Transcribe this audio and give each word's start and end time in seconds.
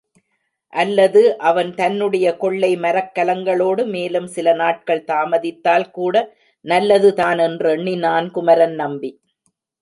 அல்லது 0.73 1.21
அவன் 1.39 1.69
தன்னுடைய 1.75 2.27
கொள்ளை 2.37 2.77
மரக்கலங்களோடு 2.77 3.83
மேலும் 3.85 4.27
சில 4.27 4.53
நாட்கள் 4.53 5.03
தாமதித்தால் 5.03 5.87
கூட 5.91 6.15
நல்லதுதான் 6.65 7.39
என்றெண்ணினான் 7.39 8.29
குமரன் 8.31 8.75
நம்பி. 8.75 9.11